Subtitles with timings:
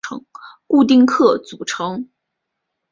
[0.65, 2.09] 固定客组成。